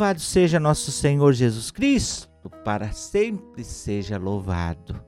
Louvado 0.00 0.20
seja 0.20 0.58
nosso 0.58 0.90
Senhor 0.90 1.30
Jesus 1.34 1.70
Cristo, 1.70 2.48
para 2.64 2.90
sempre 2.90 3.62
seja 3.62 4.16
louvado. 4.16 4.98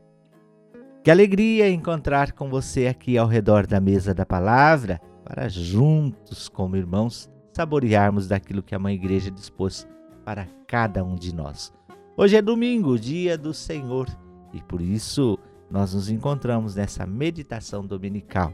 Que 1.02 1.10
alegria 1.10 1.70
encontrar 1.70 2.32
com 2.32 2.50
você 2.50 2.86
aqui 2.86 3.16
ao 3.16 3.26
redor 3.26 3.66
da 3.66 3.80
mesa 3.80 4.12
da 4.12 4.26
palavra, 4.26 5.00
para 5.24 5.48
juntos, 5.48 6.46
como 6.46 6.76
irmãos, 6.76 7.30
saborearmos 7.56 8.28
daquilo 8.28 8.62
que 8.62 8.74
a 8.74 8.78
Mãe 8.78 8.94
Igreja 8.94 9.30
dispôs 9.30 9.88
para 10.26 10.46
cada 10.68 11.02
um 11.02 11.14
de 11.14 11.34
nós. 11.34 11.72
Hoje 12.14 12.36
é 12.36 12.42
domingo, 12.42 12.98
dia 12.98 13.38
do 13.38 13.54
Senhor, 13.54 14.06
e 14.52 14.60
por 14.62 14.82
isso 14.82 15.38
nós 15.70 15.94
nos 15.94 16.10
encontramos 16.10 16.74
nessa 16.74 17.06
meditação 17.06 17.86
dominical. 17.86 18.52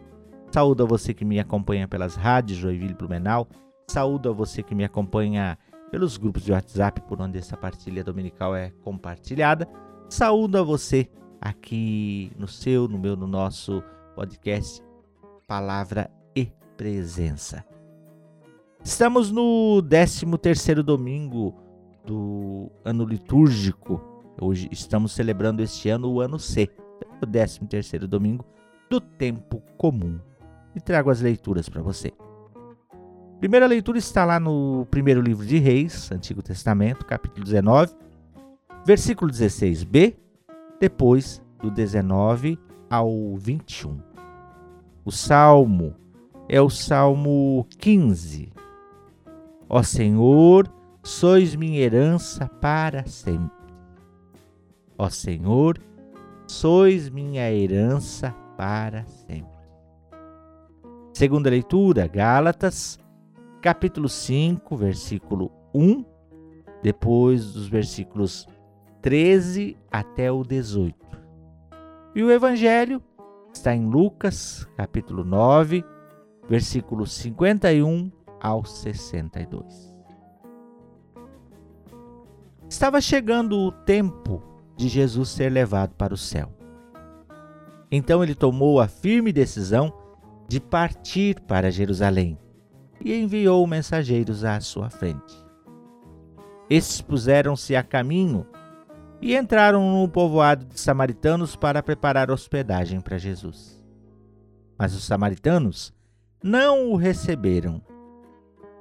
Saúdo 0.52 0.84
a 0.84 0.86
você 0.86 1.12
que 1.12 1.24
me 1.24 1.40
acompanha 1.40 1.88
pelas 1.88 2.14
rádios 2.14 2.60
Joinville 2.60 2.94
Blumenau, 2.94 3.48
saúdo 3.90 4.30
a 4.30 4.32
você 4.32 4.62
que 4.62 4.72
me 4.76 4.84
acompanha 4.84 5.58
pelos 5.90 6.16
grupos 6.16 6.42
de 6.42 6.52
WhatsApp 6.52 7.00
por 7.02 7.20
onde 7.20 7.38
essa 7.38 7.56
partilha 7.56 8.04
dominical 8.04 8.54
é 8.54 8.70
compartilhada. 8.82 9.68
Saúdo 10.08 10.58
a 10.58 10.62
você 10.62 11.08
aqui 11.40 12.32
no 12.36 12.48
seu, 12.48 12.88
no 12.88 12.98
meu, 12.98 13.16
no 13.16 13.26
nosso 13.26 13.82
podcast 14.14 14.82
Palavra 15.46 16.10
e 16.34 16.50
Presença. 16.76 17.64
Estamos 18.84 19.30
no 19.30 19.82
13º 19.82 20.82
domingo 20.82 21.54
do 22.04 22.70
ano 22.84 23.04
litúrgico. 23.04 24.00
Hoje 24.40 24.68
estamos 24.70 25.12
celebrando 25.12 25.62
este 25.62 25.88
ano 25.88 26.10
o 26.10 26.20
ano 26.20 26.38
C, 26.38 26.70
o 27.20 27.26
13º 27.26 28.06
domingo 28.06 28.44
do 28.88 29.00
tempo 29.00 29.62
comum. 29.76 30.18
E 30.74 30.80
trago 30.80 31.10
as 31.10 31.20
leituras 31.20 31.68
para 31.68 31.82
você. 31.82 32.12
Primeira 33.38 33.68
leitura 33.68 33.98
está 33.98 34.24
lá 34.24 34.40
no 34.40 34.84
primeiro 34.90 35.20
livro 35.20 35.46
de 35.46 35.58
Reis, 35.58 36.10
Antigo 36.10 36.42
Testamento, 36.42 37.06
capítulo 37.06 37.44
19, 37.44 37.94
versículo 38.84 39.30
16b, 39.30 40.16
depois 40.80 41.40
do 41.62 41.70
19 41.70 42.58
ao 42.90 43.36
21. 43.36 43.96
O 45.04 45.12
salmo 45.12 45.94
é 46.48 46.60
o 46.60 46.68
salmo 46.68 47.64
15. 47.78 48.52
Ó 49.68 49.84
Senhor, 49.84 50.68
sois 51.04 51.54
minha 51.54 51.78
herança 51.78 52.48
para 52.60 53.06
sempre. 53.06 53.56
Ó 54.98 55.08
Senhor, 55.08 55.78
sois 56.48 57.08
minha 57.08 57.48
herança 57.52 58.34
para 58.56 59.06
sempre. 59.06 59.46
Segunda 61.12 61.48
leitura, 61.48 62.08
Gálatas 62.08 62.98
capítulo 63.60 64.08
5, 64.08 64.76
versículo 64.76 65.50
1, 65.74 66.04
depois 66.82 67.52
dos 67.52 67.68
versículos 67.68 68.46
13 69.02 69.76
até 69.90 70.30
o 70.30 70.44
18. 70.44 70.94
E 72.14 72.22
o 72.22 72.30
evangelho 72.30 73.02
está 73.52 73.74
em 73.74 73.88
Lucas, 73.88 74.66
capítulo 74.76 75.24
9, 75.24 75.84
versículos 76.48 77.12
51 77.12 78.10
ao 78.40 78.64
62. 78.64 79.94
Estava 82.68 83.00
chegando 83.00 83.58
o 83.58 83.72
tempo 83.72 84.42
de 84.76 84.88
Jesus 84.88 85.30
ser 85.30 85.50
levado 85.50 85.94
para 85.96 86.14
o 86.14 86.18
céu. 86.18 86.52
Então 87.90 88.22
ele 88.22 88.34
tomou 88.34 88.80
a 88.80 88.86
firme 88.86 89.32
decisão 89.32 89.92
de 90.46 90.60
partir 90.60 91.40
para 91.40 91.70
Jerusalém 91.70 92.38
e 93.04 93.14
enviou 93.14 93.66
mensageiros 93.66 94.44
à 94.44 94.60
sua 94.60 94.90
frente. 94.90 95.36
Estes 96.68 97.00
puseram-se 97.00 97.74
a 97.74 97.82
caminho 97.82 98.46
e 99.20 99.36
entraram 99.36 100.00
no 100.00 100.08
povoado 100.08 100.64
de 100.64 100.78
samaritanos 100.78 101.56
para 101.56 101.82
preparar 101.82 102.30
hospedagem 102.30 103.00
para 103.00 103.18
Jesus. 103.18 103.82
Mas 104.78 104.94
os 104.94 105.04
samaritanos 105.04 105.92
não 106.42 106.92
o 106.92 106.96
receberam, 106.96 107.82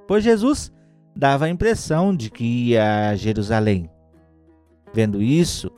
pois 0.08 0.24
Jesus 0.24 0.72
dava 1.16 1.46
a 1.46 1.50
impressão 1.50 2.16
de 2.16 2.30
que 2.30 2.44
ia 2.44 3.10
a 3.10 3.16
Jerusalém. 3.16 3.90
Vendo 4.94 5.22
isso, 5.22 5.72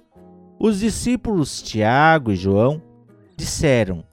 os 0.60 0.80
discípulos 0.80 1.62
Tiago 1.62 2.32
e 2.32 2.36
João 2.36 2.82
disseram: 3.38 4.04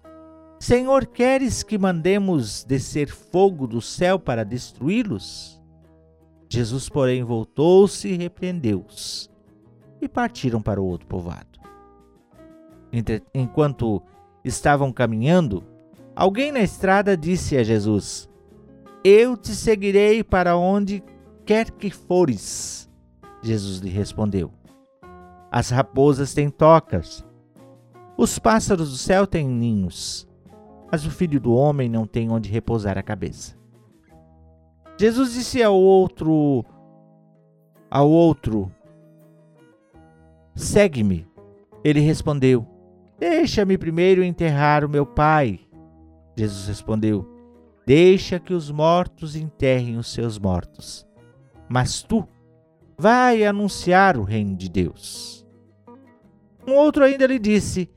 Senhor, 0.59 1.06
queres 1.06 1.62
que 1.62 1.77
mandemos 1.77 2.65
descer 2.65 3.09
fogo 3.09 3.67
do 3.67 3.81
céu 3.81 4.19
para 4.19 4.44
destruí-los? 4.44 5.61
Jesus, 6.49 6.89
porém, 6.89 7.22
voltou-se 7.22 8.09
e 8.09 8.17
repreendeu-os, 8.17 9.31
e 10.00 10.09
partiram 10.09 10.62
para 10.62 10.81
o 10.81 10.87
outro 10.87 11.06
povoado. 11.06 11.61
Enquanto 13.34 14.03
estavam 14.43 14.93
caminhando, 14.93 15.62
alguém 16.15 16.50
na 16.50 16.61
estrada 16.61 17.17
disse 17.17 17.56
a 17.56 17.62
Jesus: 17.62 18.28
Eu 19.05 19.37
te 19.37 19.55
seguirei 19.55 20.25
para 20.25 20.56
onde 20.56 21.03
quer 21.44 21.71
que 21.71 21.91
fores. 21.91 22.88
Jesus 23.43 23.81
lhe 23.81 23.91
respondeu: 23.91 24.50
As 25.50 25.69
raposas 25.69 26.33
têm 26.33 26.49
tocas, 26.49 27.27
os 28.17 28.38
pássaros 28.38 28.91
do 28.91 28.97
céu 28.97 29.27
têm 29.27 29.47
ninhos 29.47 30.27
mas 30.91 31.04
o 31.04 31.10
filho 31.10 31.41
do 31.41 31.52
homem 31.52 31.88
não 31.88 32.06
tem 32.06 32.30
onde 32.30 32.50
repousar 32.50 32.97
a 32.97 33.02
cabeça. 33.02 33.56
Jesus 34.98 35.34
disse 35.34 35.62
ao 35.62 35.74
outro, 35.74 36.64
ao 37.91 38.08
outro, 38.08 38.72
segue-me. 40.54 41.26
Ele 41.84 42.00
respondeu, 42.00 42.66
deixa-me 43.19 43.76
primeiro 43.76 44.25
enterrar 44.25 44.84
o 44.84 44.88
meu 44.88 45.04
pai. 45.04 45.60
Jesus 46.36 46.66
respondeu, 46.66 47.28
deixa 47.86 48.41
que 48.41 48.54
os 48.54 48.70
mortos 48.70 49.36
enterrem 49.36 49.96
os 49.96 50.12
seus 50.12 50.38
mortos. 50.38 51.06
Mas 51.69 52.02
tu, 52.02 52.26
vai 52.98 53.44
anunciar 53.44 54.16
o 54.16 54.22
reino 54.22 54.56
de 54.56 54.69
Deus. 54.69 55.46
Um 56.66 56.72
outro 56.72 57.04
ainda 57.04 57.26
lhe 57.26 57.38
disse, 57.38 57.91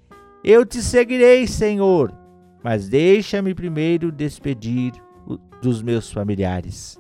eu 0.44 0.66
te 0.66 0.82
seguirei, 0.82 1.48
Senhor, 1.48 2.14
mas 2.64 2.90
deixa-me 2.90 3.54
primeiro 3.54 4.12
despedir 4.12 4.94
dos 5.62 5.82
meus 5.82 6.12
familiares. 6.12 7.00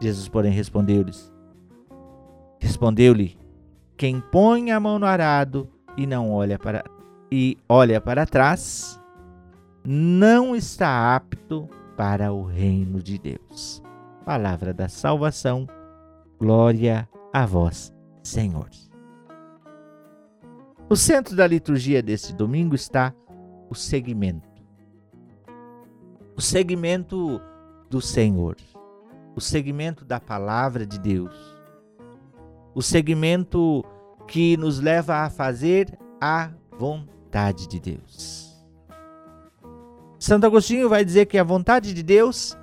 Jesus, 0.00 0.28
porém, 0.28 0.52
respondeu-lhes: 0.52 1.32
Respondeu-lhe: 2.60 3.38
Quem 3.96 4.20
põe 4.20 4.70
a 4.70 4.80
mão 4.80 4.98
no 4.98 5.06
arado 5.06 5.68
e 5.96 6.06
não 6.06 6.32
olha 6.32 6.58
para 6.58 6.84
e 7.30 7.58
olha 7.68 8.00
para 8.00 8.24
trás, 8.24 9.00
não 9.84 10.56
está 10.56 11.14
apto 11.14 11.68
para 11.96 12.32
o 12.32 12.44
reino 12.44 13.02
de 13.02 13.18
Deus. 13.18 13.82
Palavra 14.24 14.72
da 14.72 14.88
salvação. 14.88 15.66
Glória 16.38 17.08
a 17.32 17.44
vós, 17.44 17.92
Senhor. 18.22 18.68
O 20.88 20.96
centro 20.96 21.36
da 21.36 21.46
liturgia 21.46 22.02
deste 22.02 22.32
domingo 22.32 22.74
está 22.74 23.12
o 23.68 23.74
segmento 23.74 24.47
o 26.38 26.40
segmento 26.40 27.42
do 27.90 28.00
Senhor, 28.00 28.56
o 29.34 29.40
segmento 29.40 30.04
da 30.04 30.20
palavra 30.20 30.86
de 30.86 30.96
Deus, 30.96 31.34
o 32.72 32.80
segmento 32.80 33.84
que 34.28 34.56
nos 34.56 34.78
leva 34.78 35.16
a 35.16 35.30
fazer 35.30 35.98
a 36.20 36.52
vontade 36.78 37.66
de 37.66 37.80
Deus. 37.80 38.56
Santo 40.16 40.46
Agostinho 40.46 40.88
vai 40.88 41.04
dizer 41.04 41.26
que 41.26 41.38
a 41.38 41.42
vontade 41.42 41.92
de 41.92 42.04
Deus 42.04 42.56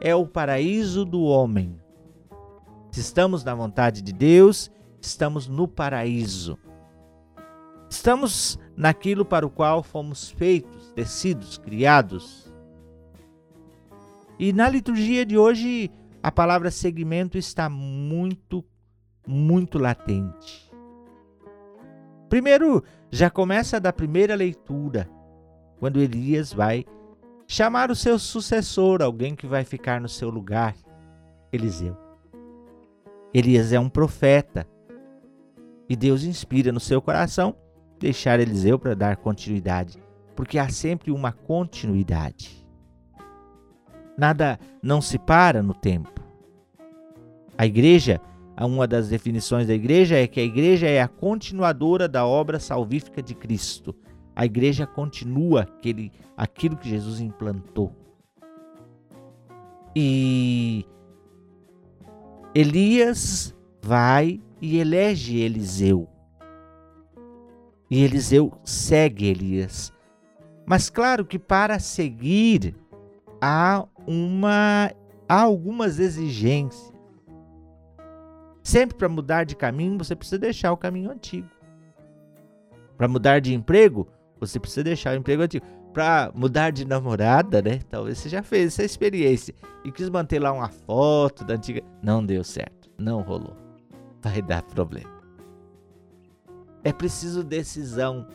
é 0.00 0.14
o 0.14 0.24
paraíso 0.24 1.04
do 1.04 1.24
homem. 1.24 1.76
Se 2.92 3.00
estamos 3.00 3.42
na 3.42 3.56
vontade 3.56 4.02
de 4.02 4.12
Deus, 4.12 4.70
estamos 5.00 5.48
no 5.48 5.66
paraíso. 5.66 6.56
Estamos 7.90 8.56
naquilo 8.76 9.24
para 9.24 9.44
o 9.44 9.50
qual 9.50 9.82
fomos 9.82 10.30
feitos, 10.30 10.92
tecidos, 10.92 11.58
criados. 11.58 12.45
E 14.38 14.52
na 14.52 14.68
liturgia 14.68 15.24
de 15.24 15.38
hoje, 15.38 15.90
a 16.22 16.30
palavra 16.30 16.70
segmento 16.70 17.38
está 17.38 17.70
muito, 17.70 18.64
muito 19.26 19.78
latente. 19.78 20.70
Primeiro, 22.28 22.82
já 23.10 23.30
começa 23.30 23.80
da 23.80 23.92
primeira 23.92 24.34
leitura, 24.34 25.08
quando 25.78 26.02
Elias 26.02 26.52
vai 26.52 26.84
chamar 27.46 27.90
o 27.90 27.94
seu 27.94 28.18
sucessor, 28.18 29.00
alguém 29.00 29.34
que 29.34 29.46
vai 29.46 29.64
ficar 29.64 30.00
no 30.00 30.08
seu 30.08 30.28
lugar, 30.28 30.74
Eliseu. 31.52 31.96
Elias 33.32 33.72
é 33.72 33.80
um 33.80 33.88
profeta 33.88 34.66
e 35.88 35.94
Deus 35.94 36.24
inspira 36.24 36.72
no 36.72 36.80
seu 36.80 37.00
coração 37.00 37.54
deixar 37.98 38.40
Eliseu 38.40 38.78
para 38.78 38.94
dar 38.94 39.16
continuidade, 39.16 39.98
porque 40.34 40.58
há 40.58 40.68
sempre 40.68 41.10
uma 41.10 41.32
continuidade. 41.32 42.65
Nada 44.16 44.58
não 44.82 45.00
se 45.00 45.18
para 45.18 45.62
no 45.62 45.74
tempo. 45.74 46.20
A 47.58 47.66
igreja 47.66 48.20
uma 48.64 48.86
das 48.86 49.08
definições 49.08 49.66
da 49.66 49.74
igreja 49.74 50.16
é 50.16 50.26
que 50.26 50.40
a 50.40 50.44
igreja 50.44 50.86
é 50.86 51.02
a 51.02 51.08
continuadora 51.08 52.08
da 52.08 52.24
obra 52.24 52.58
salvífica 52.58 53.22
de 53.22 53.34
Cristo. 53.34 53.94
A 54.34 54.46
igreja 54.46 54.86
continua 54.86 55.62
aquele, 55.62 56.10
aquilo 56.36 56.76
que 56.76 56.88
Jesus 56.88 57.20
implantou. 57.20 57.92
E 59.94 60.86
Elias 62.54 63.54
vai 63.82 64.40
e 64.60 64.78
elege 64.78 65.38
Eliseu. 65.38 66.08
E 67.90 68.02
Eliseu 68.02 68.52
segue 68.64 69.26
Elias. 69.26 69.92
Mas 70.64 70.88
claro 70.88 71.24
que 71.24 71.38
para 71.38 71.78
seguir 71.78 72.74
há 73.40 73.86
uma 74.06 74.92
há 75.28 75.42
algumas 75.42 75.98
exigências. 75.98 76.92
Sempre 78.62 78.96
para 78.96 79.08
mudar 79.08 79.44
de 79.44 79.54
caminho, 79.54 79.98
você 79.98 80.16
precisa 80.16 80.38
deixar 80.38 80.72
o 80.72 80.76
caminho 80.76 81.10
antigo. 81.10 81.48
Para 82.96 83.06
mudar 83.06 83.40
de 83.40 83.54
emprego, 83.54 84.08
você 84.40 84.58
precisa 84.58 84.84
deixar 84.84 85.14
o 85.14 85.18
emprego 85.18 85.42
antigo. 85.42 85.64
Para 85.92 86.30
mudar 86.34 86.70
de 86.70 86.84
namorada, 86.84 87.62
né? 87.62 87.80
Talvez 87.88 88.18
você 88.18 88.28
já 88.28 88.42
fez 88.42 88.72
essa 88.72 88.84
experiência 88.84 89.54
e 89.84 89.92
quis 89.92 90.10
manter 90.10 90.38
lá 90.38 90.52
uma 90.52 90.68
foto 90.68 91.44
da 91.44 91.54
antiga. 91.54 91.82
Não 92.02 92.24
deu 92.24 92.42
certo, 92.42 92.90
não 92.98 93.22
rolou. 93.22 93.56
Vai 94.20 94.42
dar 94.42 94.62
problema. 94.62 95.10
É 96.82 96.92
preciso 96.92 97.42
decisão. 97.42 98.26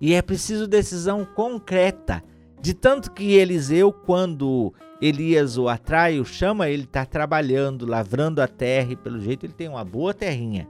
E 0.00 0.14
é 0.14 0.22
preciso 0.22 0.66
decisão 0.66 1.24
concreta. 1.24 2.22
De 2.60 2.74
tanto 2.74 3.12
que 3.12 3.34
Eliseu, 3.34 3.92
quando 3.92 4.74
Elias 5.00 5.56
o 5.56 5.68
atrai, 5.68 6.18
o 6.18 6.24
chama, 6.24 6.68
ele 6.68 6.84
está 6.84 7.04
trabalhando, 7.04 7.86
lavrando 7.86 8.42
a 8.42 8.48
terra 8.48 8.92
e 8.92 8.96
pelo 8.96 9.20
jeito 9.20 9.46
ele 9.46 9.52
tem 9.52 9.68
uma 9.68 9.84
boa 9.84 10.12
terrinha. 10.12 10.68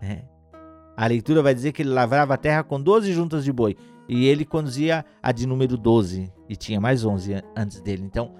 É. 0.00 0.22
A 0.96 1.06
leitura 1.06 1.42
vai 1.42 1.54
dizer 1.54 1.72
que 1.72 1.82
ele 1.82 1.90
lavrava 1.90 2.34
a 2.34 2.36
terra 2.36 2.62
com 2.62 2.80
12 2.80 3.12
juntas 3.12 3.44
de 3.44 3.52
boi 3.52 3.76
e 4.08 4.26
ele 4.26 4.44
conduzia 4.44 5.04
a 5.22 5.32
de 5.32 5.46
número 5.46 5.76
12 5.76 6.32
e 6.48 6.56
tinha 6.56 6.80
mais 6.80 7.04
11 7.04 7.42
antes 7.56 7.80
dele. 7.80 8.04
Então 8.04 8.34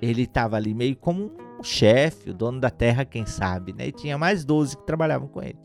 ele 0.00 0.22
estava 0.22 0.56
ali 0.56 0.74
meio 0.74 0.96
como 0.96 1.30
um 1.58 1.62
chefe, 1.62 2.30
o 2.30 2.34
dono 2.34 2.58
da 2.60 2.70
terra, 2.70 3.04
quem 3.04 3.26
sabe, 3.26 3.72
né? 3.72 3.88
E 3.88 3.92
tinha 3.92 4.18
mais 4.18 4.44
12 4.44 4.78
que 4.78 4.86
trabalhavam 4.86 5.28
com 5.28 5.42
ele. 5.42 5.58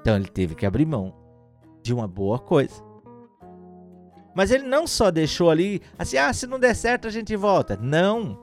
Então 0.00 0.16
ele 0.16 0.28
teve 0.28 0.54
que 0.54 0.66
abrir 0.66 0.84
mão 0.84 1.14
de 1.82 1.94
uma 1.94 2.06
boa 2.06 2.38
coisa. 2.38 2.83
Mas 4.34 4.50
ele 4.50 4.64
não 4.64 4.86
só 4.86 5.10
deixou 5.10 5.50
ali, 5.50 5.80
assim, 5.98 6.16
ah, 6.16 6.32
se 6.32 6.46
não 6.46 6.58
der 6.58 6.74
certo 6.74 7.06
a 7.06 7.10
gente 7.10 7.36
volta. 7.36 7.78
Não. 7.80 8.38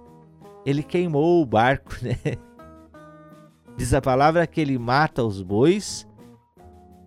Ele 0.66 0.84
queimou 0.84 1.42
o 1.42 1.46
barco, 1.46 1.94
né? 2.02 2.18
Diz 3.76 3.94
a 3.94 4.02
palavra 4.02 4.46
que 4.48 4.62
ele 4.62 4.78
mata 4.78 5.24
os 5.24 5.42
bois, 5.42 6.08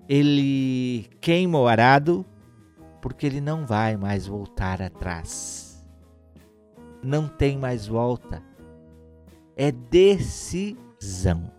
ele 0.09 1.09
queima 1.21 1.59
o 1.59 1.67
arado, 1.67 2.27
porque 3.01 3.27
ele 3.27 3.41
não 3.41 3.67
vai 3.67 3.97
mais 3.97 4.27
voltar 4.27 4.83
atrás. 4.83 5.87
Não 7.03 7.29
tem 7.29 7.59
mais 7.59 7.87
volta. 7.87 8.43
É 9.57 9.71
decisão. 9.71 11.51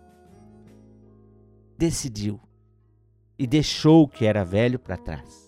Decidiu 1.78 2.40
e 3.38 3.46
deixou 3.46 4.04
o 4.04 4.08
que 4.08 4.24
era 4.24 4.44
velho 4.44 4.78
para 4.78 4.96
trás. 4.96 5.45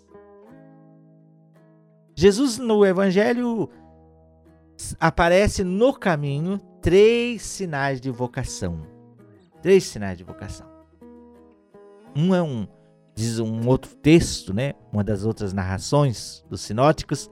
Jesus 2.20 2.59
no 2.59 2.85
Evangelho 2.85 3.70
aparece 4.99 5.62
no 5.62 5.94
caminho 5.94 6.59
três 6.82 7.43
sinais 7.43 8.00
de 8.00 8.11
vocação. 8.11 8.81
Três 9.62 9.85
sinais 9.85 10.19
de 10.19 10.25
vocação. 10.25 10.67
Um 12.17 12.35
é 12.35 12.43
um, 12.43 12.67
diz 13.15 13.38
um 13.38 13.69
outro 13.69 13.94
texto, 13.94 14.53
né? 14.53 14.73
Uma 14.93 15.05
das 15.05 15.25
outras 15.25 15.53
narrações 15.53 16.44
dos 16.50 16.61
sinóticos, 16.61 17.31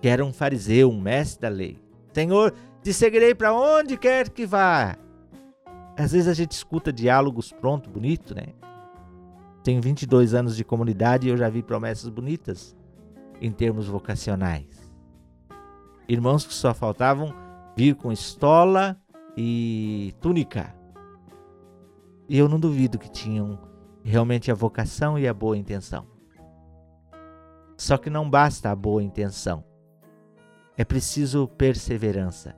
que 0.00 0.06
era 0.06 0.24
um 0.24 0.32
fariseu, 0.32 0.88
um 0.88 1.00
mestre 1.00 1.42
da 1.42 1.48
lei. 1.48 1.80
Senhor, 2.12 2.54
te 2.80 2.92
seguirei 2.92 3.34
para 3.34 3.52
onde 3.52 3.96
quer 3.96 4.28
que 4.28 4.46
vá. 4.46 4.96
Às 5.98 6.12
vezes 6.12 6.28
a 6.28 6.34
gente 6.34 6.52
escuta 6.52 6.92
diálogos 6.92 7.50
pronto, 7.50 7.90
bonito, 7.90 8.36
né? 8.36 8.54
Tenho 9.64 9.82
22 9.82 10.32
anos 10.32 10.54
de 10.54 10.62
comunidade 10.62 11.26
e 11.26 11.30
eu 11.30 11.36
já 11.36 11.48
vi 11.48 11.60
promessas 11.60 12.08
bonitas 12.08 12.80
em 13.42 13.50
termos 13.50 13.88
vocacionais. 13.88 14.88
Irmãos 16.08 16.46
que 16.46 16.54
só 16.54 16.72
faltavam 16.72 17.34
vir 17.76 17.96
com 17.96 18.12
estola 18.12 18.96
e 19.36 20.14
túnica. 20.20 20.72
E 22.28 22.38
eu 22.38 22.48
não 22.48 22.60
duvido 22.60 23.00
que 23.00 23.10
tinham 23.10 23.58
realmente 24.04 24.50
a 24.50 24.54
vocação 24.54 25.18
e 25.18 25.26
a 25.26 25.34
boa 25.34 25.58
intenção. 25.58 26.06
Só 27.76 27.98
que 27.98 28.08
não 28.08 28.30
basta 28.30 28.70
a 28.70 28.76
boa 28.76 29.02
intenção. 29.02 29.64
É 30.76 30.84
preciso 30.84 31.48
perseverança. 31.48 32.56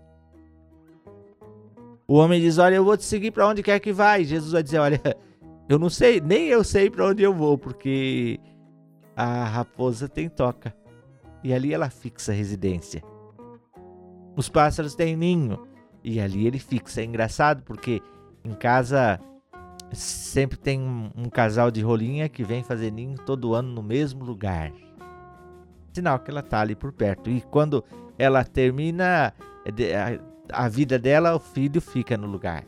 O 2.06 2.16
homem 2.16 2.42
diz: 2.42 2.58
Olha, 2.58 2.75
eu 2.75 2.84
vou 2.84 2.96
te 2.96 3.04
seguir 3.04 3.31
para 3.31 3.48
onde 3.48 3.62
quer 3.62 3.81
que 3.81 3.92
vai. 3.92 4.22
Jesus 4.22 4.52
vai 4.52 4.62
dizer: 4.62 4.78
Olha, 4.78 5.00
eu 5.66 5.78
não 5.78 5.88
sei, 5.88 6.20
nem 6.20 6.48
eu 6.48 6.62
sei 6.62 6.90
para 6.90 7.06
onde 7.06 7.22
eu 7.22 7.32
vou, 7.32 7.56
porque 7.56 8.38
a 9.16 9.44
raposa 9.44 10.08
tem 10.08 10.28
toca 10.28 10.75
e 11.43 11.52
ali 11.52 11.75
ela 11.75 11.90
fixa 11.90 12.32
a 12.32 12.34
residência. 12.34 13.02
Os 14.34 14.49
pássaros 14.49 14.94
têm 14.94 15.14
ninho 15.14 15.66
e 16.02 16.19
ali 16.19 16.46
ele 16.46 16.58
fixa. 16.58 17.02
É 17.02 17.05
engraçado 17.05 17.62
porque 17.62 18.02
em 18.44 18.52
casa 18.52 19.20
sempre 19.93 20.58
tem 20.58 20.81
um, 20.81 21.11
um 21.16 21.28
casal 21.28 21.70
de 21.70 21.82
rolinha 21.82 22.28
que 22.28 22.43
vem 22.43 22.62
fazer 22.62 22.90
ninho 22.90 23.16
todo 23.16 23.55
ano 23.55 23.72
no 23.72 23.82
mesmo 23.82 24.25
lugar. 24.25 24.72
Sinal 25.93 26.19
que 26.19 26.31
ela 26.31 26.40
está 26.40 26.60
ali 26.60 26.75
por 26.75 26.93
perto. 26.93 27.31
E 27.31 27.40
quando 27.43 27.84
ela 28.19 28.43
termina 28.43 29.32
a, 30.52 30.64
a 30.64 30.69
vida 30.69 30.99
dela, 30.99 31.37
o 31.37 31.38
filho 31.38 31.81
fica 31.81 32.17
no 32.17 32.26
lugar. 32.26 32.64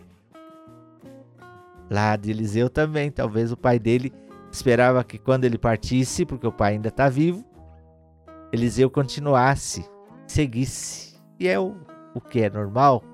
Lá 1.91 2.17
de 2.17 2.31
Eliseu 2.31 2.69
também, 2.69 3.11
talvez 3.11 3.51
o 3.51 3.57
pai 3.57 3.79
dele 3.79 4.13
Esperava 4.57 5.05
que 5.05 5.19
quando 5.19 5.45
ele 5.45 5.59
partisse, 5.59 6.25
porque 6.25 6.47
o 6.47 6.51
pai 6.51 6.73
ainda 6.73 6.89
está 6.89 7.11
vivo, 7.11 7.45
Eliseu 8.51 8.89
continuasse, 8.89 9.87
seguisse. 10.27 11.21
E 11.39 11.47
é 11.47 11.61
o, 11.61 11.77
o 12.15 12.23
que 12.23 12.41
é 12.41 12.49
normal. 12.49 13.05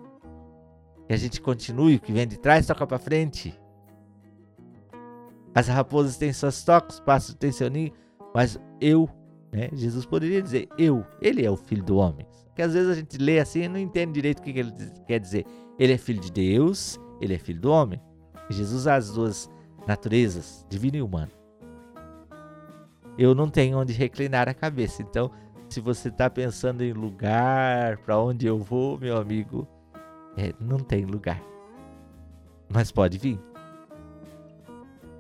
Que 1.08 1.12
a 1.12 1.16
gente 1.16 1.40
continue, 1.40 1.96
o 1.96 2.00
que 2.00 2.12
vem 2.12 2.28
de 2.28 2.38
trás 2.38 2.64
toca 2.68 2.86
para 2.86 2.96
frente. 2.96 3.60
As 5.52 5.66
raposas 5.66 6.16
têm 6.16 6.32
suas 6.32 6.62
tocas, 6.62 6.94
os 6.94 7.00
pássaros 7.00 7.34
têm 7.34 7.50
seu 7.50 7.68
ninho, 7.68 7.92
mas 8.32 8.56
eu, 8.80 9.10
né? 9.52 9.68
Jesus 9.72 10.06
poderia 10.06 10.40
dizer 10.40 10.68
eu, 10.78 11.04
ele 11.20 11.44
é 11.44 11.50
o 11.50 11.56
filho 11.56 11.82
do 11.82 11.96
homem. 11.96 12.24
Que 12.54 12.62
às 12.62 12.72
vezes 12.72 12.88
a 12.88 12.94
gente 12.94 13.18
lê 13.18 13.40
assim 13.40 13.62
e 13.62 13.68
não 13.68 13.80
entende 13.80 14.12
direito 14.12 14.38
o 14.38 14.42
que 14.42 14.50
ele 14.50 14.72
quer 15.08 15.18
dizer. 15.18 15.44
Ele 15.76 15.92
é 15.92 15.98
filho 15.98 16.20
de 16.20 16.30
Deus, 16.30 17.00
ele 17.20 17.34
é 17.34 17.38
filho 17.38 17.60
do 17.60 17.68
homem. 17.68 18.00
Jesus 18.48 18.86
as 18.86 19.10
duas 19.10 19.50
naturezas, 19.86 20.66
divino 20.68 20.96
e 20.96 21.02
humano. 21.02 21.30
Eu 23.18 23.34
não 23.34 23.48
tenho 23.48 23.78
onde 23.78 23.92
reclinar 23.92 24.48
a 24.48 24.54
cabeça. 24.54 25.02
Então, 25.02 25.30
se 25.68 25.80
você 25.80 26.08
está 26.08 26.28
pensando 26.28 26.82
em 26.82 26.92
lugar 26.92 27.98
para 27.98 28.18
onde 28.18 28.46
eu 28.46 28.58
vou, 28.58 28.98
meu 28.98 29.16
amigo, 29.16 29.66
é, 30.36 30.52
não 30.60 30.78
tem 30.78 31.04
lugar. 31.04 31.42
Mas 32.68 32.90
pode 32.90 33.18
vir. 33.18 33.38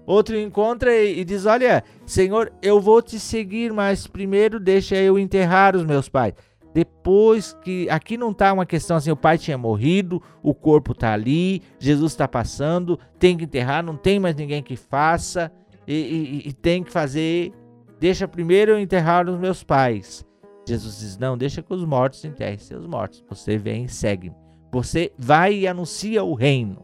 Outro 0.06 0.36
encontra 0.36 0.94
e 0.94 1.24
diz: 1.24 1.46
Olha, 1.46 1.84
Senhor, 2.04 2.52
eu 2.60 2.80
vou 2.80 3.00
te 3.00 3.20
seguir, 3.20 3.72
mas 3.72 4.06
primeiro 4.06 4.58
deixa 4.58 4.96
eu 4.96 5.18
enterrar 5.18 5.76
os 5.76 5.84
meus 5.84 6.08
pais. 6.08 6.34
Depois 6.74 7.56
que. 7.62 7.88
Aqui 7.90 8.16
não 8.16 8.30
está 8.30 8.52
uma 8.52 8.66
questão 8.66 8.96
assim, 8.96 9.10
o 9.10 9.16
pai 9.16 9.36
tinha 9.38 9.58
morrido, 9.58 10.22
o 10.42 10.54
corpo 10.54 10.92
está 10.92 11.12
ali, 11.12 11.62
Jesus 11.78 12.12
está 12.12 12.26
passando, 12.26 12.98
tem 13.18 13.36
que 13.36 13.44
enterrar, 13.44 13.82
não 13.82 13.96
tem 13.96 14.18
mais 14.18 14.34
ninguém 14.34 14.62
que 14.62 14.76
faça, 14.76 15.52
e, 15.86 16.42
e, 16.44 16.48
e 16.48 16.52
tem 16.52 16.82
que 16.82 16.90
fazer. 16.90 17.52
Deixa 18.00 18.26
primeiro 18.26 18.72
eu 18.72 18.80
enterrar 18.80 19.28
os 19.28 19.38
meus 19.38 19.62
pais. 19.62 20.24
Jesus 20.66 21.00
diz: 21.00 21.18
Não, 21.18 21.36
deixa 21.36 21.62
que 21.62 21.72
os 21.72 21.84
mortos 21.84 22.24
enterrem 22.24 22.58
seus 22.58 22.86
mortos. 22.86 23.24
Você 23.28 23.58
vem 23.58 23.84
e 23.84 23.88
segue-me. 23.88 24.36
Você 24.72 25.12
vai 25.18 25.54
e 25.54 25.66
anuncia 25.66 26.24
o 26.24 26.34
reino. 26.34 26.82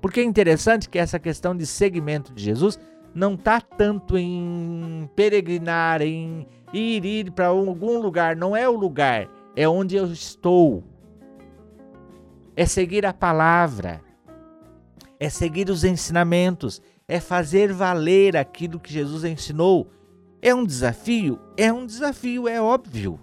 Porque 0.00 0.20
é 0.20 0.24
interessante 0.24 0.88
que 0.88 0.98
essa 0.98 1.18
questão 1.18 1.56
de 1.56 1.64
segmento 1.64 2.34
de 2.34 2.42
Jesus 2.42 2.78
não 3.14 3.34
está 3.34 3.60
tanto 3.60 4.18
em 4.18 5.08
peregrinar, 5.14 6.02
em 6.02 6.46
ir, 6.72 7.04
ir 7.04 7.30
para 7.30 7.48
algum 7.48 8.00
lugar. 8.00 8.36
Não 8.36 8.56
é 8.56 8.68
o 8.68 8.76
lugar, 8.76 9.28
é 9.54 9.68
onde 9.68 9.96
eu 9.96 10.06
estou. 10.06 10.84
É 12.54 12.66
seguir 12.66 13.06
a 13.06 13.12
palavra, 13.12 14.02
é 15.18 15.28
seguir 15.30 15.70
os 15.70 15.84
ensinamentos, 15.84 16.82
é 17.08 17.18
fazer 17.20 17.72
valer 17.72 18.36
aquilo 18.36 18.78
que 18.78 18.92
Jesus 18.92 19.24
ensinou. 19.24 19.90
É 20.40 20.54
um 20.54 20.64
desafio? 20.64 21.38
É 21.56 21.72
um 21.72 21.86
desafio, 21.86 22.48
é 22.48 22.60
óbvio. 22.60 23.18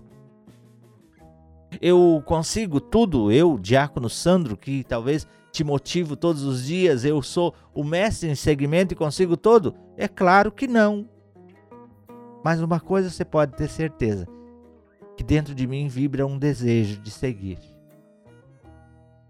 eu 1.81 2.21
consigo 2.25 2.79
tudo, 2.79 3.31
eu, 3.31 3.57
diácono 3.59 4.09
Sandro, 4.09 4.57
que 4.57 4.83
talvez 4.83 5.27
te 5.51 5.63
motivo 5.63 6.15
todos 6.15 6.43
os 6.43 6.65
dias, 6.65 7.05
eu 7.05 7.21
sou 7.21 7.53
o 7.73 7.83
mestre 7.83 8.29
em 8.29 8.35
segmento 8.35 8.93
e 8.93 8.97
consigo 8.97 9.35
todo? 9.35 9.75
É 9.97 10.07
claro 10.07 10.51
que 10.51 10.67
não. 10.67 11.07
Mas 12.43 12.61
uma 12.61 12.79
coisa 12.79 13.09
você 13.09 13.25
pode 13.25 13.55
ter 13.55 13.67
certeza: 13.67 14.27
que 15.17 15.23
dentro 15.23 15.53
de 15.53 15.67
mim 15.67 15.87
vibra 15.87 16.25
um 16.25 16.37
desejo 16.37 17.01
de 17.01 17.11
seguir. 17.11 17.59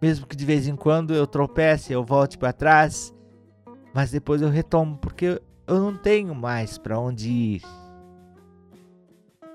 Mesmo 0.01 0.25
que 0.25 0.35
de 0.35 0.45
vez 0.45 0.67
em 0.67 0.75
quando 0.75 1.13
eu 1.13 1.27
tropece, 1.27 1.91
eu 1.91 2.03
volte 2.03 2.37
para 2.37 2.53
trás, 2.53 3.13
mas 3.93 4.11
depois 4.11 4.41
eu 4.41 4.49
retomo, 4.49 4.97
porque 4.97 5.41
eu 5.67 5.79
não 5.79 5.97
tenho 5.97 6.33
mais 6.33 6.77
para 6.77 6.99
onde 6.99 7.29
ir. 7.29 7.61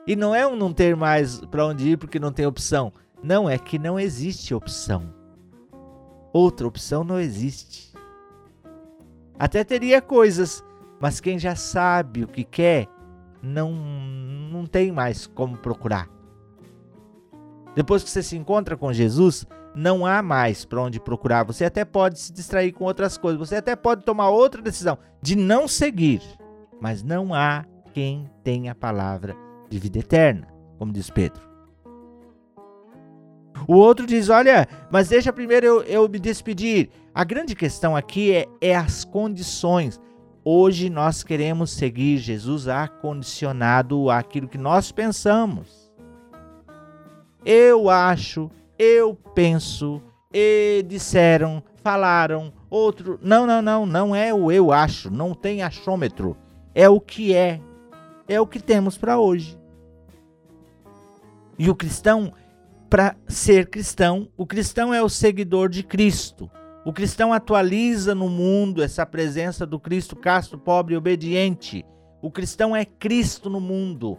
E 0.06 0.14
não 0.14 0.34
é 0.34 0.46
um 0.46 0.54
não 0.54 0.72
ter 0.72 0.94
mais 0.94 1.40
para 1.40 1.64
onde 1.64 1.90
ir 1.90 1.96
porque 1.96 2.18
não 2.18 2.30
tem 2.30 2.46
opção. 2.46 2.92
Não, 3.22 3.48
é 3.48 3.56
que 3.56 3.78
não 3.78 3.98
existe 3.98 4.54
opção. 4.54 5.14
Outra 6.30 6.66
opção 6.66 7.02
não 7.02 7.18
existe. 7.18 7.94
Até 9.38 9.64
teria 9.64 10.02
coisas, 10.02 10.62
mas 11.00 11.20
quem 11.20 11.38
já 11.38 11.56
sabe 11.56 12.22
o 12.22 12.28
que 12.28 12.44
quer, 12.44 12.86
não, 13.44 13.72
não 13.72 14.66
tem 14.66 14.90
mais 14.90 15.26
como 15.26 15.58
procurar. 15.58 16.08
Depois 17.74 18.02
que 18.02 18.10
você 18.10 18.22
se 18.22 18.36
encontra 18.36 18.76
com 18.76 18.92
Jesus, 18.92 19.46
não 19.74 20.06
há 20.06 20.22
mais 20.22 20.64
para 20.64 20.80
onde 20.80 21.00
procurar. 21.00 21.44
Você 21.44 21.64
até 21.64 21.84
pode 21.84 22.18
se 22.20 22.32
distrair 22.32 22.72
com 22.72 22.84
outras 22.84 23.18
coisas, 23.18 23.38
você 23.38 23.56
até 23.56 23.74
pode 23.74 24.04
tomar 24.04 24.30
outra 24.30 24.62
decisão 24.62 24.96
de 25.20 25.36
não 25.36 25.66
seguir, 25.66 26.22
mas 26.80 27.02
não 27.02 27.34
há 27.34 27.64
quem 27.92 28.30
tenha 28.42 28.72
a 28.72 28.74
palavra 28.74 29.36
de 29.68 29.78
vida 29.78 29.98
eterna, 29.98 30.48
como 30.78 30.92
diz 30.92 31.10
Pedro. 31.10 31.42
O 33.66 33.74
outro 33.74 34.06
diz: 34.06 34.28
Olha, 34.28 34.68
mas 34.90 35.08
deixa 35.08 35.32
primeiro 35.32 35.66
eu, 35.66 35.82
eu 35.82 36.08
me 36.08 36.18
despedir. 36.18 36.90
A 37.14 37.24
grande 37.24 37.54
questão 37.54 37.96
aqui 37.96 38.32
é, 38.32 38.46
é 38.60 38.74
as 38.74 39.04
condições. 39.04 40.00
Hoje 40.46 40.90
nós 40.90 41.22
queremos 41.22 41.70
seguir 41.70 42.18
Jesus 42.18 42.68
acondicionado 42.68 44.10
àquilo 44.10 44.46
que 44.46 44.58
nós 44.58 44.92
pensamos. 44.92 45.90
Eu 47.42 47.88
acho, 47.88 48.50
eu 48.78 49.14
penso, 49.34 50.02
e 50.30 50.84
disseram, 50.86 51.62
falaram, 51.82 52.52
outro. 52.68 53.18
Não, 53.22 53.46
não, 53.46 53.62
não, 53.62 53.86
não 53.86 54.14
é 54.14 54.34
o 54.34 54.52
eu 54.52 54.70
acho, 54.70 55.10
não 55.10 55.32
tem 55.32 55.62
achômetro. 55.62 56.36
É 56.74 56.90
o 56.90 57.00
que 57.00 57.34
é. 57.34 57.58
É 58.28 58.38
o 58.38 58.46
que 58.46 58.60
temos 58.60 58.98
para 58.98 59.18
hoje. 59.18 59.58
E 61.58 61.70
o 61.70 61.74
cristão, 61.74 62.34
para 62.90 63.16
ser 63.26 63.70
cristão, 63.70 64.28
o 64.36 64.44
cristão 64.44 64.92
é 64.92 65.02
o 65.02 65.08
seguidor 65.08 65.70
de 65.70 65.82
Cristo. 65.82 66.50
O 66.84 66.92
cristão 66.92 67.32
atualiza 67.32 68.14
no 68.14 68.28
mundo 68.28 68.82
essa 68.82 69.06
presença 69.06 69.66
do 69.66 69.80
Cristo 69.80 70.14
casto, 70.14 70.58
pobre 70.58 70.94
e 70.94 70.96
obediente. 70.96 71.84
O 72.20 72.30
cristão 72.30 72.76
é 72.76 72.84
Cristo 72.84 73.48
no 73.48 73.60
mundo. 73.60 74.18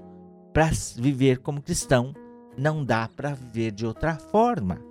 Para 0.52 0.72
viver 0.96 1.40
como 1.40 1.62
cristão, 1.62 2.14
não 2.58 2.84
dá 2.84 3.08
para 3.08 3.34
viver 3.34 3.72
de 3.72 3.86
outra 3.86 4.16
forma. 4.16 4.82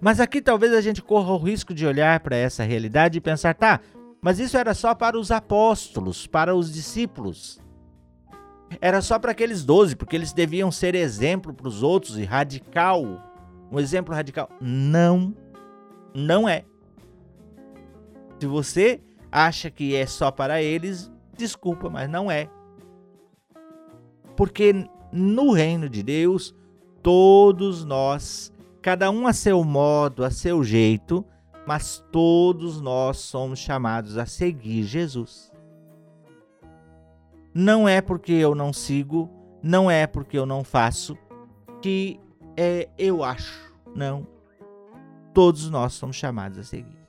Mas 0.00 0.20
aqui 0.20 0.40
talvez 0.40 0.72
a 0.72 0.80
gente 0.80 1.02
corra 1.02 1.32
o 1.32 1.38
risco 1.38 1.74
de 1.74 1.86
olhar 1.86 2.20
para 2.20 2.36
essa 2.36 2.62
realidade 2.62 3.18
e 3.18 3.20
pensar, 3.20 3.54
tá, 3.54 3.80
mas 4.20 4.38
isso 4.38 4.56
era 4.56 4.74
só 4.74 4.94
para 4.94 5.18
os 5.18 5.30
apóstolos, 5.30 6.26
para 6.26 6.54
os 6.54 6.72
discípulos 6.72 7.62
era 8.80 9.00
só 9.00 9.18
para 9.18 9.32
aqueles 9.32 9.64
doze, 9.64 9.96
porque 9.96 10.16
eles 10.16 10.32
deviam 10.32 10.70
ser 10.70 10.94
exemplo 10.94 11.52
para 11.52 11.68
os 11.68 11.82
outros 11.82 12.18
e 12.18 12.24
radical. 12.24 13.31
Um 13.72 13.80
exemplo 13.80 14.14
radical. 14.14 14.50
Não, 14.60 15.34
não 16.14 16.46
é. 16.46 16.64
Se 18.38 18.46
você 18.46 19.00
acha 19.30 19.70
que 19.70 19.96
é 19.96 20.04
só 20.04 20.30
para 20.30 20.60
eles, 20.60 21.10
desculpa, 21.34 21.88
mas 21.88 22.10
não 22.10 22.30
é. 22.30 22.50
Porque 24.36 24.86
no 25.10 25.52
reino 25.52 25.88
de 25.88 26.02
Deus, 26.02 26.54
todos 27.02 27.82
nós, 27.82 28.52
cada 28.82 29.10
um 29.10 29.26
a 29.26 29.32
seu 29.32 29.64
modo, 29.64 30.22
a 30.22 30.30
seu 30.30 30.62
jeito, 30.62 31.24
mas 31.66 32.04
todos 32.12 32.80
nós 32.80 33.18
somos 33.18 33.58
chamados 33.58 34.18
a 34.18 34.26
seguir 34.26 34.82
Jesus. 34.82 35.50
Não 37.54 37.88
é 37.88 38.00
porque 38.02 38.32
eu 38.32 38.54
não 38.54 38.72
sigo, 38.72 39.30
não 39.62 39.90
é 39.90 40.06
porque 40.06 40.38
eu 40.38 40.44
não 40.44 40.64
faço, 40.64 41.16
que 41.80 42.18
é 42.56 42.88
eu 42.98 43.22
acho. 43.24 43.72
Não. 43.94 44.26
Todos 45.34 45.70
nós 45.70 45.94
somos 45.94 46.16
chamados 46.16 46.58
a 46.58 46.62
seguir. 46.62 47.02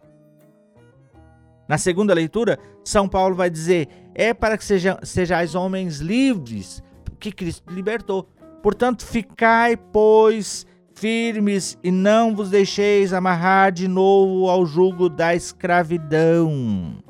Na 1.67 1.77
segunda 1.77 2.13
leitura, 2.13 2.59
São 2.83 3.07
Paulo 3.07 3.35
vai 3.35 3.49
dizer: 3.49 3.87
é 4.13 4.33
para 4.33 4.57
que 4.57 4.65
seja, 4.65 4.99
sejais 5.03 5.55
homens 5.55 5.99
livres, 5.99 6.83
que 7.19 7.31
Cristo 7.31 7.71
libertou. 7.71 8.27
Portanto, 8.61 9.05
ficai, 9.05 9.75
pois, 9.75 10.65
firmes 10.93 11.77
e 11.83 11.91
não 11.91 12.35
vos 12.35 12.49
deixeis 12.49 13.13
amarrar 13.13 13.71
de 13.71 13.87
novo 13.87 14.49
ao 14.49 14.65
jugo 14.65 15.09
da 15.09 15.35
escravidão. 15.35 17.03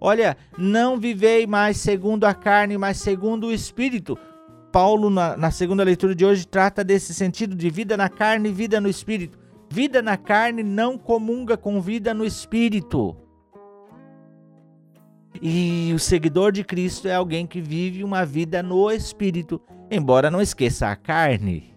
Olha, 0.00 0.36
não 0.58 0.98
vivei 0.98 1.46
mais 1.46 1.78
segundo 1.78 2.24
a 2.24 2.34
carne, 2.34 2.76
mas 2.76 2.98
segundo 2.98 3.48
o 3.48 3.52
espírito. 3.52 4.16
Paulo, 4.76 5.08
na, 5.08 5.38
na, 5.38 5.50
segunda 5.50 5.82
leitura 5.82 6.14
de 6.14 6.22
hoje, 6.22 6.46
trata 6.46 6.84
desse 6.84 7.14
sentido 7.14 7.56
de 7.56 7.70
vida 7.70 7.96
na 7.96 8.10
carne 8.10 8.50
e 8.50 8.52
vida 8.52 8.78
no 8.78 8.90
espírito. 8.90 9.38
Vida 9.70 10.02
na 10.02 10.18
carne 10.18 10.62
não 10.62 10.98
comunga 10.98 11.56
com 11.56 11.80
vida 11.80 12.12
no 12.12 12.26
espírito. 12.26 13.16
E 15.40 15.90
o 15.94 15.98
seguidor 15.98 16.52
de 16.52 16.62
Cristo 16.62 17.08
é 17.08 17.14
alguém 17.14 17.46
que 17.46 17.58
vive 17.58 18.04
uma 18.04 18.26
vida 18.26 18.62
no 18.62 18.90
espírito, 18.90 19.62
embora 19.90 20.30
não 20.30 20.42
esqueça 20.42 20.88
a 20.88 20.94
carne. 20.94 21.72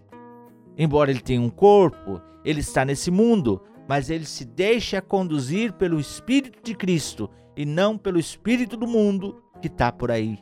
Embora 0.76 1.10
ele 1.10 1.20
tenha 1.20 1.40
um 1.40 1.48
corpo, 1.48 2.20
ele 2.44 2.60
está 2.60 2.84
nesse 2.84 3.10
mundo, 3.10 3.62
mas 3.88 4.10
ele 4.10 4.26
se 4.26 4.44
deixa 4.44 5.00
conduzir 5.00 5.72
pelo 5.72 5.98
Espírito 5.98 6.62
de 6.62 6.74
Cristo 6.74 7.30
e 7.56 7.64
não 7.64 7.96
pelo 7.96 8.18
espírito 8.18 8.76
do 8.76 8.86
mundo 8.86 9.42
que 9.62 9.68
está 9.68 9.90
por 9.90 10.10
aí, 10.10 10.38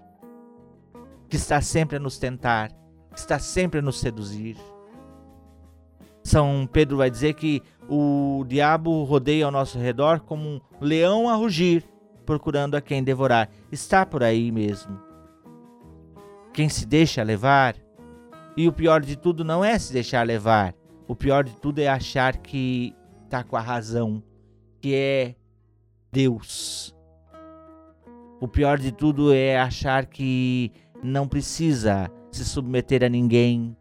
que 1.28 1.36
está 1.36 1.60
sempre 1.60 1.96
a 1.96 2.00
nos 2.00 2.18
tentar, 2.18 2.70
que 3.12 3.18
está 3.18 3.38
sempre 3.38 3.80
a 3.80 3.82
nos 3.82 4.00
seduzir. 4.00 4.56
São 6.22 6.68
Pedro 6.70 6.96
vai 6.96 7.10
dizer 7.10 7.34
que 7.34 7.62
o 7.88 8.44
diabo 8.46 9.02
rodeia 9.04 9.46
ao 9.46 9.50
nosso 9.50 9.78
redor 9.78 10.20
como 10.20 10.48
um 10.48 10.60
leão 10.80 11.28
a 11.28 11.34
rugir, 11.34 11.84
procurando 12.26 12.76
a 12.76 12.80
quem 12.80 13.02
devorar. 13.02 13.48
Está 13.72 14.04
por 14.04 14.22
aí 14.22 14.52
mesmo. 14.52 15.00
Quem 16.52 16.68
se 16.68 16.84
deixa 16.84 17.22
levar, 17.22 17.76
e 18.56 18.66
o 18.66 18.72
pior 18.72 19.00
de 19.00 19.16
tudo 19.16 19.44
não 19.44 19.64
é 19.64 19.78
se 19.78 19.92
deixar 19.92 20.26
levar, 20.26 20.74
o 21.06 21.14
pior 21.14 21.44
de 21.44 21.54
tudo 21.56 21.80
é 21.80 21.88
achar 21.88 22.36
que 22.36 22.94
está 23.24 23.44
com 23.44 23.56
a 23.56 23.60
razão, 23.60 24.22
que 24.80 24.94
é 24.94 25.36
Deus, 26.10 26.94
o 28.40 28.46
pior 28.46 28.78
de 28.78 28.92
tudo 28.92 29.32
é 29.32 29.58
achar 29.58 30.06
que 30.06 30.72
não 31.02 31.28
precisa 31.28 32.10
se 32.30 32.44
submeter 32.44 33.04
a 33.04 33.08
ninguém, 33.08 33.76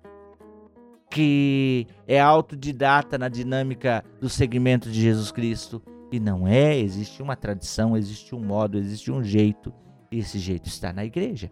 que 1.09 1.87
é 2.07 2.19
autodidata 2.19 3.17
na 3.17 3.29
dinâmica 3.29 4.03
do 4.19 4.29
segmento 4.29 4.89
de 4.89 5.01
Jesus 5.01 5.31
Cristo. 5.31 5.81
E 6.11 6.19
não 6.19 6.47
é, 6.47 6.77
existe 6.77 7.21
uma 7.21 7.35
tradição, 7.35 7.97
existe 7.97 8.33
um 8.33 8.39
modo, 8.39 8.77
existe 8.77 9.11
um 9.11 9.21
jeito, 9.21 9.73
e 10.11 10.19
esse 10.19 10.39
jeito 10.39 10.67
está 10.67 10.93
na 10.93 11.03
igreja. 11.03 11.51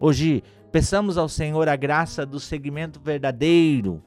Hoje, 0.00 0.42
peçamos 0.72 1.16
ao 1.16 1.28
Senhor 1.28 1.68
a 1.68 1.76
graça 1.76 2.26
do 2.26 2.40
segmento 2.40 3.00
verdadeiro. 3.00 4.02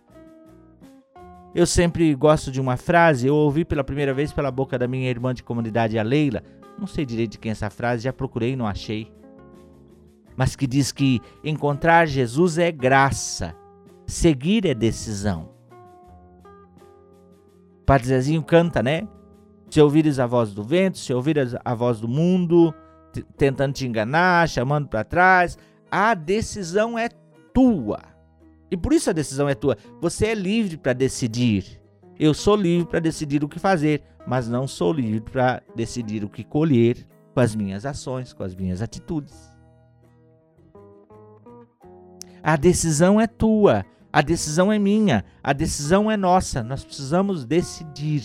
Eu 1.53 1.65
sempre 1.65 2.13
gosto 2.15 2.51
de 2.51 2.59
uma 2.59 2.75
frase, 2.75 3.27
eu 3.27 3.35
ouvi 3.35 3.63
pela 3.63 3.81
primeira 3.81 4.13
vez 4.13 4.33
pela 4.33 4.51
boca 4.51 4.77
da 4.77 4.89
minha 4.89 5.09
irmã 5.09 5.33
de 5.33 5.41
comunidade, 5.41 5.97
a 5.97 6.03
Leila, 6.03 6.43
não 6.77 6.85
sei 6.85 7.05
direito 7.05 7.33
de 7.33 7.39
quem 7.39 7.49
é 7.49 7.53
essa 7.53 7.69
frase, 7.69 8.03
já 8.03 8.11
procurei 8.11 8.51
e 8.51 8.55
não 8.57 8.67
achei. 8.67 9.09
Mas 10.35 10.55
que 10.55 10.67
diz 10.67 10.91
que 10.91 11.21
encontrar 11.43 12.07
Jesus 12.07 12.57
é 12.57 12.71
graça, 12.71 13.55
seguir 14.05 14.65
é 14.65 14.73
decisão. 14.73 15.49
O 17.81 17.85
Padre 17.85 18.07
Zezinho 18.07 18.43
canta, 18.43 18.81
né? 18.81 19.07
Se 19.69 19.81
ouvires 19.81 20.19
a 20.19 20.25
voz 20.25 20.53
do 20.53 20.63
vento, 20.63 20.97
se 20.97 21.13
ouvires 21.13 21.55
a 21.63 21.73
voz 21.73 21.99
do 21.99 22.07
mundo, 22.07 22.73
tentando 23.37 23.73
te 23.73 23.85
enganar, 23.85 24.47
chamando 24.49 24.87
para 24.87 25.03
trás, 25.03 25.57
a 25.89 26.13
decisão 26.13 26.97
é 26.97 27.09
tua. 27.53 27.99
E 28.69 28.77
por 28.77 28.93
isso 28.93 29.09
a 29.09 29.13
decisão 29.13 29.47
é 29.47 29.55
tua. 29.55 29.77
Você 30.01 30.27
é 30.27 30.35
livre 30.35 30.77
para 30.77 30.93
decidir. 30.93 31.81
Eu 32.19 32.33
sou 32.33 32.55
livre 32.55 32.87
para 32.87 32.99
decidir 32.99 33.43
o 33.43 33.49
que 33.49 33.59
fazer, 33.59 34.01
mas 34.25 34.47
não 34.47 34.67
sou 34.67 34.91
livre 34.91 35.21
para 35.21 35.61
decidir 35.75 36.23
o 36.23 36.29
que 36.29 36.43
colher 36.43 37.05
com 37.33 37.39
as 37.39 37.55
minhas 37.55 37.85
ações, 37.85 38.33
com 38.33 38.43
as 38.43 38.55
minhas 38.55 38.81
atitudes. 38.81 39.54
A 42.45 42.55
decisão 42.55 43.19
é 43.19 43.25
tua, 43.25 43.83
a 44.13 44.21
decisão 44.21 44.71
é 44.71 44.77
minha, 44.77 45.25
a 45.43 45.51
decisão 45.51 46.11
é 46.11 46.15
nossa. 46.15 46.61
Nós 46.61 46.85
precisamos 46.85 47.43
decidir. 47.43 48.21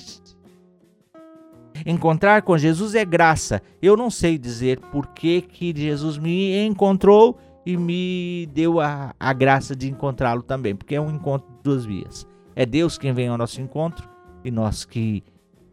Encontrar 1.87 2.43
com 2.43 2.59
Jesus 2.59 2.95
é 2.95 3.03
graça. 3.03 3.63
Eu 3.81 3.97
não 3.97 4.11
sei 4.11 4.37
dizer 4.37 4.79
por 4.93 5.07
que, 5.07 5.41
que 5.41 5.73
Jesus 5.75 6.19
me 6.19 6.67
encontrou 6.67 7.39
e 7.65 7.79
me 7.79 8.47
deu 8.53 8.79
a, 8.79 9.15
a 9.19 9.33
graça 9.33 9.75
de 9.75 9.91
encontrá-lo 9.91 10.43
também, 10.43 10.77
porque 10.77 10.97
é 10.97 11.01
um 11.01 11.11
encontro 11.11 11.51
de 11.51 11.63
duas 11.63 11.87
vias. 11.87 12.27
É 12.55 12.67
Deus 12.67 12.99
quem 12.99 13.15
vem 13.15 13.29
ao 13.29 13.39
nosso 13.39 13.59
encontro 13.59 14.07
e 14.45 14.51
nós 14.51 14.85
que 14.85 15.25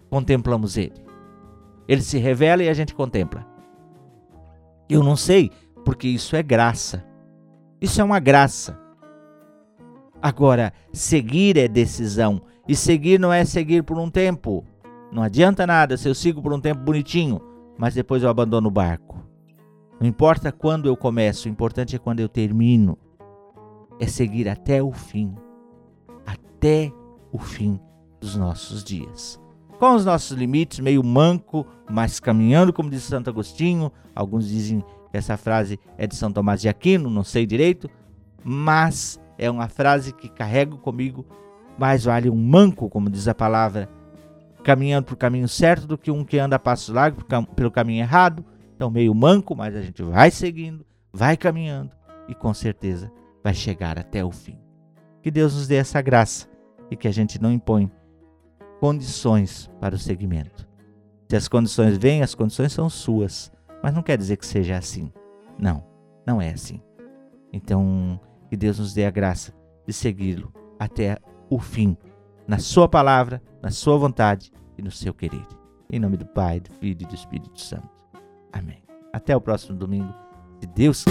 contemplamos 0.10 0.78
Ele. 0.78 0.94
Ele 1.86 2.02
se 2.02 2.18
revela 2.18 2.64
e 2.64 2.70
a 2.70 2.74
gente 2.74 2.96
contempla. 2.96 3.46
Eu 4.90 5.04
não 5.04 5.18
sei, 5.18 5.52
porque 5.84 6.08
isso 6.08 6.34
é 6.34 6.42
graça. 6.42 7.04
Isso 7.80 8.02
é 8.02 8.04
uma 8.04 8.20
graça. 8.20 8.80
Agora, 10.22 10.74
seguir 10.92 11.58
é 11.58 11.68
decisão. 11.68 12.42
E 12.68 12.76
seguir 12.76 13.20
não 13.20 13.32
é 13.32 13.46
seguir 13.46 13.84
por 13.84 13.98
um 13.98 14.10
tempo. 14.10 14.66
Não 15.12 15.24
adianta 15.24 15.66
nada 15.66 15.96
se 15.96 16.10
eu 16.10 16.16
sigo 16.16 16.42
por 16.42 16.52
um 16.52 16.60
tempo 16.60 16.82
bonitinho, 16.82 17.40
mas 17.78 17.94
depois 17.94 18.24
eu 18.24 18.30
abandono 18.30 18.68
o 18.68 18.72
barco. 18.72 19.24
Não 20.00 20.08
importa 20.08 20.52
quando 20.52 20.88
eu 20.88 20.98
começo, 20.98 21.48
o 21.48 21.52
importante 21.52 21.96
é 21.96 22.00
quando 22.00 22.20
eu 22.20 22.28
termino. 22.28 22.98
É 24.00 24.06
seguir 24.06 24.50
até 24.50 24.82
o 24.82 24.92
fim. 24.92 25.34
Até 26.26 26.92
o 27.32 27.40
fim 27.40 27.80
dos 28.20 28.36
nossos 28.36 28.84
dias. 28.84 29.40
Com 29.80 29.94
os 29.94 30.04
nossos 30.04 30.36
limites, 30.36 30.80
meio 30.80 31.04
manco, 31.04 31.66
mas 31.90 32.20
caminhando, 32.20 32.74
como 32.74 32.90
diz 32.90 33.04
Santo 33.04 33.30
Agostinho. 33.30 33.92
Alguns 34.16 34.48
dizem 34.48 34.84
essa 35.18 35.38
frase 35.38 35.80
é 35.98 36.06
de 36.08 36.16
São 36.16 36.32
Tomás 36.32 36.62
de 36.62 36.70
Aquino, 36.70 37.10
não 37.10 37.24
sei 37.24 37.46
direito, 37.46 37.90
mas 38.44 39.20
é 39.38 39.50
uma 39.50 39.68
frase 39.68 40.14
que 40.14 40.30
carrego 40.30 40.78
comigo. 40.78 41.26
Mais 41.78 42.06
vale 42.06 42.30
um 42.30 42.36
manco, 42.36 42.90
como 42.90 43.10
diz 43.10 43.28
a 43.28 43.36
palavra, 43.36 43.90
caminhando 44.64 45.06
para 45.06 45.14
o 45.14 45.18
caminho 45.18 45.48
certo 45.48 45.86
do 45.86 45.98
que 45.98 46.10
um 46.10 46.26
que 46.26 46.40
anda 46.40 46.56
a 46.56 46.60
passos 46.60 46.90
largos 46.90 47.24
pelo 47.56 47.72
caminho 47.72 48.02
errado. 48.02 48.44
Então, 48.76 48.90
meio 48.90 49.14
manco, 49.14 49.56
mas 49.56 49.76
a 49.76 49.82
gente 49.82 50.02
vai 50.04 50.32
seguindo, 50.32 50.86
vai 51.12 51.38
caminhando 51.38 51.92
e 52.28 52.36
com 52.36 52.54
certeza 52.54 53.12
vai 53.44 53.54
chegar 53.54 53.98
até 53.98 54.24
o 54.24 54.32
fim. 54.32 54.60
Que 55.22 55.32
Deus 55.32 55.56
nos 55.56 55.68
dê 55.68 55.76
essa 55.76 56.02
graça 56.02 56.48
e 56.90 56.96
que 56.96 57.08
a 57.08 57.12
gente 57.12 57.42
não 57.42 57.52
impõe 57.52 57.92
condições 58.80 59.70
para 59.80 59.96
o 59.96 60.00
segmento. 60.00 60.68
Se 61.30 61.36
as 61.36 61.48
condições 61.48 61.98
vêm, 61.98 62.22
as 62.22 62.36
condições 62.36 62.72
são 62.72 62.90
suas, 62.90 63.52
mas 63.82 63.94
não 63.94 64.02
quer 64.02 64.18
dizer 64.18 64.38
que 64.38 64.46
seja 64.46 64.78
assim. 64.78 65.12
Não, 65.58 65.84
não 66.26 66.42
é 66.42 66.50
assim. 66.50 66.82
Então, 67.52 68.20
que 68.50 68.58
Deus 68.58 68.80
nos 68.80 68.94
dê 68.94 69.06
a 69.06 69.12
graça 69.12 69.54
de 69.86 69.94
segui-lo 69.94 70.52
até 70.80 71.18
o 71.50 71.60
fim, 71.60 71.98
na 72.48 72.60
Sua 72.60 72.88
palavra, 72.88 73.42
na 73.62 73.72
Sua 73.72 73.98
vontade 73.98 74.52
e 74.78 74.82
no 74.82 74.92
seu 74.92 75.14
querer. 75.14 75.46
Em 75.92 76.00
nome 76.00 76.18
do 76.18 76.26
Pai, 76.26 76.60
do 76.60 76.72
Filho 76.74 77.02
e 77.02 77.06
do 77.06 77.16
Espírito 77.16 77.60
Santo. 77.60 77.90
Amém. 78.52 78.84
Até 79.14 79.36
o 79.36 79.42
próximo 79.42 79.78
domingo, 79.78 80.14
Deus. 80.76 81.06